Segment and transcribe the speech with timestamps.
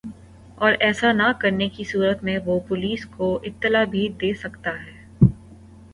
[0.57, 4.99] اور ایسا نہ کرنے کی صورت میں وہ پولیس کو اطلاع بھی دے سکتا ہے